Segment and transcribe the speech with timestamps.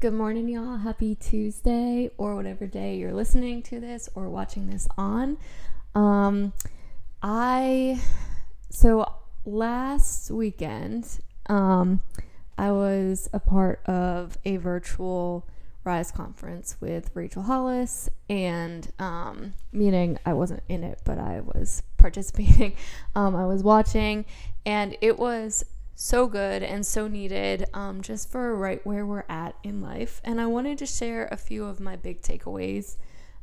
[0.00, 0.76] Good morning, y'all.
[0.76, 5.38] Happy Tuesday, or whatever day you're listening to this or watching this on.
[5.92, 6.52] Um,
[7.20, 8.00] I
[8.70, 9.12] so
[9.44, 12.00] last weekend, um,
[12.56, 15.48] I was a part of a virtual
[15.82, 21.82] Rise conference with Rachel Hollis, and um, meaning I wasn't in it, but I was
[21.96, 22.76] participating.
[23.16, 24.26] Um, I was watching,
[24.64, 25.64] and it was
[26.00, 30.20] so good and so needed um, just for right where we're at in life.
[30.22, 32.96] And I wanted to share a few of my big takeaways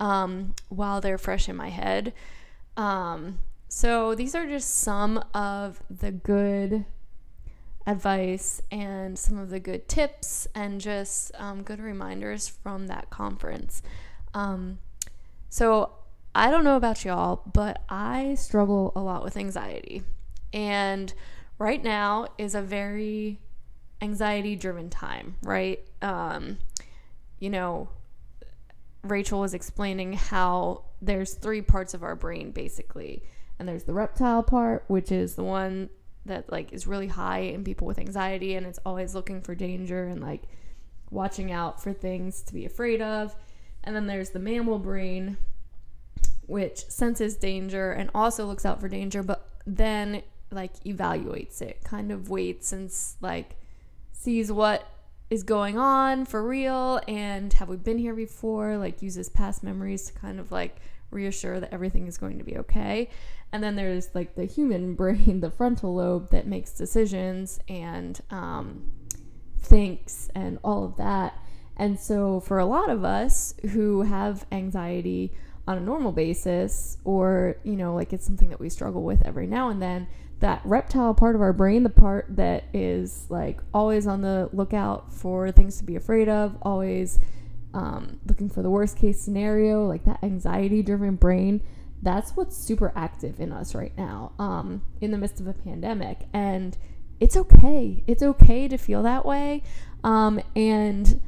[0.00, 2.14] um, while they're fresh in my head.
[2.74, 6.86] Um, so these are just some of the good
[7.86, 13.82] advice and some of the good tips and just um, good reminders from that conference.
[14.32, 14.78] Um,
[15.50, 15.92] so
[16.34, 20.02] I don't know about y'all, but I struggle a lot with anxiety.
[20.50, 21.12] And
[21.58, 23.40] right now is a very
[24.00, 25.80] anxiety driven time, right?
[26.02, 26.58] Um,
[27.38, 27.88] you know,
[29.02, 33.22] Rachel was explaining how there's three parts of our brain basically.
[33.58, 35.90] And there's the reptile part, which is the one
[36.26, 40.04] that like is really high in people with anxiety and it's always looking for danger
[40.04, 40.42] and like
[41.10, 43.34] watching out for things to be afraid of.
[43.82, 45.38] And then there's the mammal brain,
[46.46, 52.10] which senses danger and also looks out for danger, but then like evaluates it, kind
[52.10, 53.56] of waits and like
[54.12, 54.86] sees what
[55.30, 60.06] is going on for real and have we been here before, like uses past memories
[60.06, 60.76] to kind of like
[61.10, 63.08] reassure that everything is going to be okay.
[63.52, 68.90] And then there's like the human brain, the frontal lobe that makes decisions and um,
[69.58, 71.38] thinks and all of that.
[71.76, 75.32] And so, for a lot of us who have anxiety
[75.68, 79.46] on a normal basis, or, you know, like it's something that we struggle with every
[79.46, 80.08] now and then,
[80.40, 85.12] that reptile part of our brain, the part that is like always on the lookout
[85.12, 87.18] for things to be afraid of, always
[87.74, 91.60] um, looking for the worst case scenario, like that anxiety driven brain,
[92.00, 96.28] that's what's super active in us right now um, in the midst of a pandemic.
[96.32, 96.78] And
[97.20, 98.04] it's okay.
[98.06, 99.62] It's okay to feel that way.
[100.02, 101.20] Um, and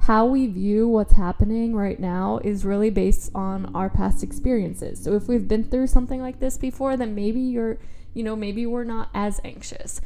[0.00, 5.02] how we view what's happening right now is really based on our past experiences.
[5.02, 7.78] So if we've been through something like this before, then maybe you're
[8.14, 10.00] you know, maybe we're not as anxious.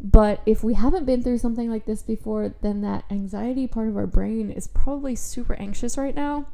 [0.00, 3.96] But if we haven't been through something like this before, then that anxiety part of
[3.96, 6.46] our brain is probably super anxious right now.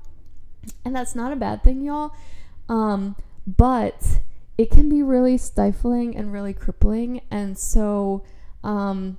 [0.84, 2.12] And that's not a bad thing, y'all.
[2.70, 3.16] Um,
[3.46, 4.20] but
[4.56, 7.20] it can be really stifling and really crippling.
[7.30, 8.24] And so
[8.62, 9.18] um,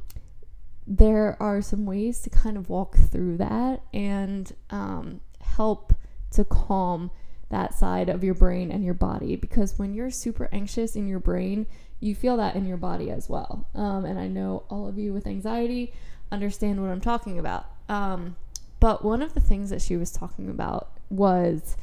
[0.87, 5.93] there are some ways to kind of walk through that and um, help
[6.31, 7.09] to calm
[7.49, 11.19] that side of your brain and your body because when you're super anxious in your
[11.19, 11.65] brain,
[11.99, 13.67] you feel that in your body as well.
[13.73, 15.93] Um, and I know all of you with anxiety
[16.31, 17.67] understand what I'm talking about.
[17.87, 18.35] Um,
[18.79, 21.77] but one of the things that she was talking about was,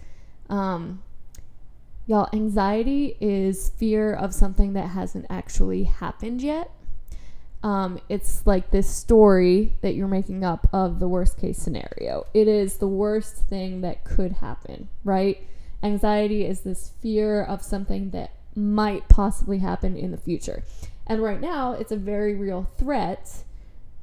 [0.48, 1.02] um,
[2.06, 6.70] y'all, anxiety is fear of something that hasn't actually happened yet.
[7.62, 12.26] Um, it's like this story that you're making up of the worst case scenario.
[12.34, 15.46] It is the worst thing that could happen, right?
[15.82, 20.62] Anxiety is this fear of something that might possibly happen in the future.
[21.06, 23.44] And right now, it's a very real threat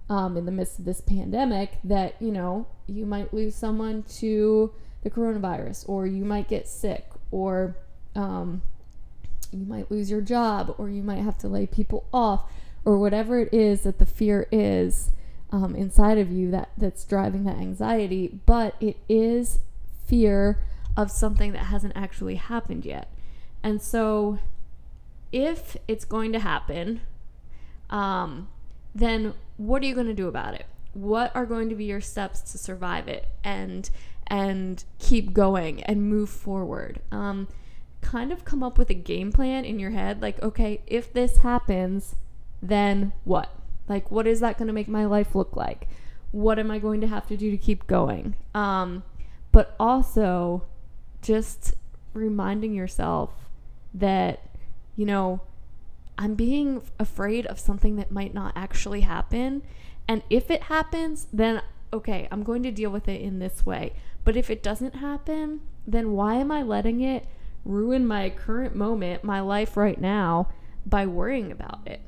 [0.09, 4.73] um, in the midst of this pandemic that, you know, you might lose someone to
[5.03, 7.77] the coronavirus, or you might get sick, or
[8.15, 8.61] um,
[9.51, 12.51] you might lose your job, or you might have to lay people off,
[12.85, 15.11] or whatever it is that the fear is
[15.51, 18.39] um, inside of you that, that's driving that anxiety.
[18.45, 19.59] But it is
[20.05, 20.63] fear
[20.95, 23.11] of something that hasn't actually happened yet.
[23.63, 24.39] And so,
[25.31, 27.01] if it's going to happen,
[27.89, 28.47] um,
[28.95, 30.65] then what are you going to do about it?
[30.93, 33.89] What are going to be your steps to survive it and
[34.27, 37.01] and keep going and move forward?
[37.11, 37.47] Um,
[38.01, 41.37] kind of come up with a game plan in your head, like, okay, if this
[41.37, 42.15] happens,
[42.61, 43.49] then what?
[43.87, 45.87] Like, what is that going to make my life look like?
[46.31, 48.35] What am I going to have to do to keep going?
[48.53, 49.03] Um,
[49.51, 50.65] but also
[51.21, 51.73] just
[52.13, 53.31] reminding yourself
[53.93, 54.41] that,
[54.95, 55.41] you know,
[56.17, 59.63] I'm being afraid of something that might not actually happen.
[60.07, 61.61] And if it happens, then
[61.91, 63.93] okay, I'm going to deal with it in this way.
[64.23, 67.25] But if it doesn't happen, then why am I letting it
[67.65, 70.49] ruin my current moment, my life right now,
[70.85, 72.01] by worrying about it?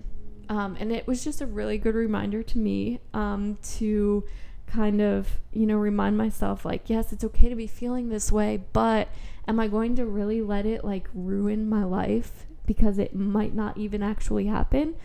[0.51, 4.25] Um, and it was just a really good reminder to me um, to
[4.68, 8.62] kind of, you know, remind myself like, yes, it's okay to be feeling this way,
[8.74, 9.07] but
[9.48, 13.77] am I going to really let it like ruin my life because it might not
[13.77, 14.95] even actually happen?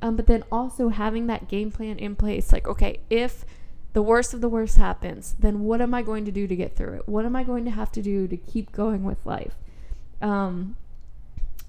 [0.00, 3.44] Um, but then also having that game plan in place, like, okay, if
[3.92, 6.74] the worst of the worst happens, then what am I going to do to get
[6.74, 7.06] through it?
[7.06, 9.56] What am I going to have to do to keep going with life?
[10.22, 10.76] Um,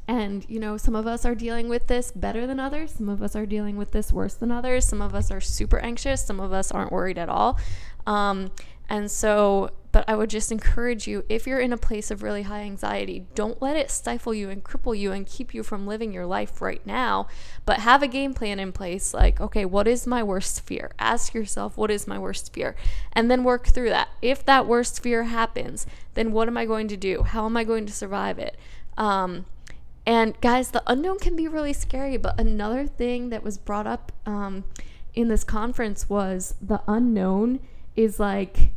[0.07, 2.94] and, you know, some of us are dealing with this better than others.
[2.94, 4.86] Some of us are dealing with this worse than others.
[4.86, 6.25] Some of us are super anxious.
[6.25, 7.59] Some of us aren't worried at all.
[8.06, 8.51] Um,
[8.89, 12.44] and so, but I would just encourage you if you're in a place of really
[12.44, 16.13] high anxiety, don't let it stifle you and cripple you and keep you from living
[16.13, 17.27] your life right now.
[17.65, 20.92] But have a game plan in place like, okay, what is my worst fear?
[21.00, 22.77] Ask yourself, what is my worst fear?
[23.12, 24.07] And then work through that.
[24.21, 27.24] If that worst fear happens, then what am I going to do?
[27.24, 28.57] How am I going to survive it?
[28.98, 29.45] Um,
[30.07, 32.15] and guys, the unknown can be really scary.
[32.15, 34.63] But another thing that was brought up um,
[35.13, 37.59] in this conference was the unknown
[37.98, 38.71] is like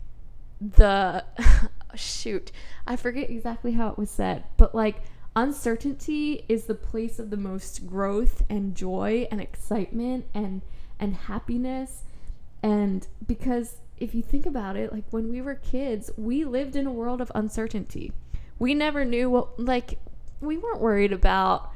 [0.61, 1.25] the
[1.95, 2.51] shoot,
[2.85, 5.05] I forget exactly how it was said, but like
[5.37, 10.61] uncertainty is the place of the most growth and joy and excitement and
[10.99, 12.03] and happiness
[12.65, 16.85] and because if you think about it like when we were kids we lived in
[16.85, 18.13] a world of uncertainty
[18.59, 19.99] we never knew what like
[20.41, 21.71] we weren't worried about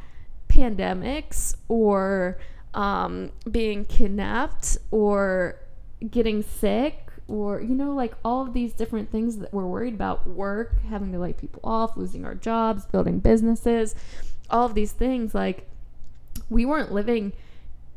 [0.49, 2.39] pandemics or
[2.75, 5.57] um, being kidnapped or
[6.11, 10.27] getting sick or you know like all of these different things that we're worried about
[10.27, 13.95] work having to lay people off losing our jobs building businesses
[14.51, 15.67] all of these things like
[16.51, 17.33] we weren't living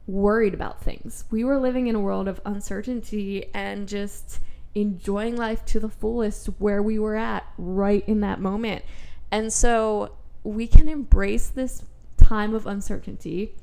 [0.07, 1.25] worried about things.
[1.29, 4.39] We were living in a world of uncertainty and just
[4.73, 8.83] enjoying life to the fullest where we were at right in that moment.
[9.31, 10.13] And so
[10.47, 11.83] we can embrace this
[12.15, 13.53] time of uncertainty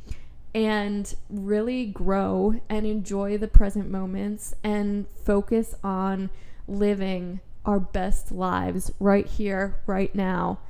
[0.55, 6.31] and really grow and enjoy the present moments and focus on
[6.69, 10.61] living our best lives right here, right now,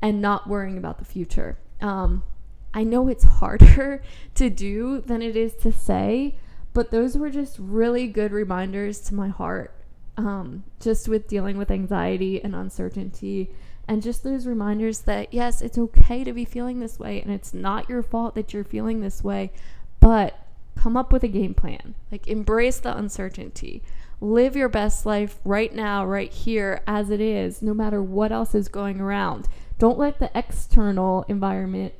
[0.00, 1.58] and not worrying about the future.
[1.80, 2.24] Um,
[2.72, 4.02] I know it's harder
[4.34, 6.36] to do than it is to say,
[6.72, 9.74] but those were just really good reminders to my heart,
[10.16, 13.50] um, just with dealing with anxiety and uncertainty
[13.90, 17.52] and just those reminders that yes, it's okay to be feeling this way and it's
[17.52, 19.50] not your fault that you're feeling this way,
[19.98, 20.46] but
[20.76, 21.96] come up with a game plan.
[22.12, 23.82] Like embrace the uncertainty.
[24.20, 28.54] Live your best life right now, right here as it is, no matter what else
[28.54, 29.48] is going around.
[29.80, 31.92] Don't let the external environment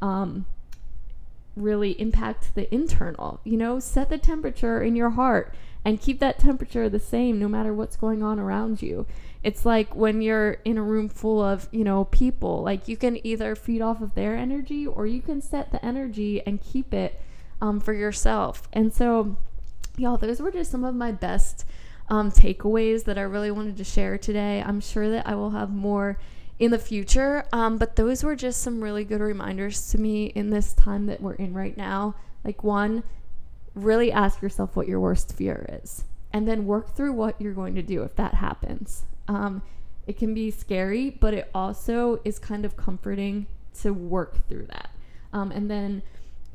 [0.00, 0.46] um,
[1.56, 3.40] really impact the internal.
[3.42, 5.52] You know, set the temperature in your heart
[5.84, 9.06] and keep that temperature the same no matter what's going on around you.
[9.42, 13.24] It's like when you're in a room full of, you know, people, like you can
[13.26, 17.20] either feed off of their energy or you can set the energy and keep it
[17.60, 18.68] um, for yourself.
[18.72, 19.36] And so,
[19.96, 21.64] y'all, those were just some of my best
[22.08, 24.62] um, takeaways that I really wanted to share today.
[24.64, 26.18] I'm sure that I will have more
[26.58, 30.50] in the future, um, but those were just some really good reminders to me in
[30.50, 32.14] this time that we're in right now.
[32.44, 33.02] Like, one,
[33.74, 37.74] really ask yourself what your worst fear is and then work through what you're going
[37.74, 39.04] to do if that happens.
[39.28, 39.62] Um,
[40.06, 43.46] it can be scary, but it also is kind of comforting
[43.80, 44.90] to work through that.
[45.32, 46.02] Um, and then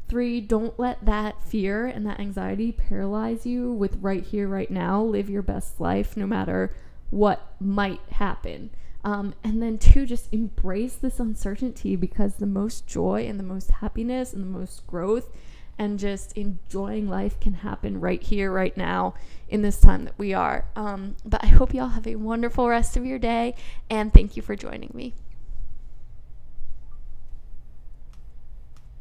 [0.08, 5.02] three, don't let that fear and that anxiety paralyze you with right here, right now.
[5.02, 6.74] Live your best life no matter
[7.10, 8.70] what might happen.
[9.04, 13.72] Um, and then two, just embrace this uncertainty because the most joy and the most
[13.72, 15.30] happiness and the most growth
[15.78, 19.14] and just enjoying life can happen right here, right now,
[19.50, 20.66] in this time that we are.
[20.76, 23.56] Um, but I hope y'all have a wonderful rest of your day,
[23.90, 25.14] and thank you for joining me.